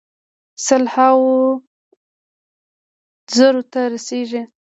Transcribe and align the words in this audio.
سل 0.65 0.83
هاوو 0.95 1.33
زرو 3.35 3.61
ته 3.71 3.81
رسیږي. 3.93 4.41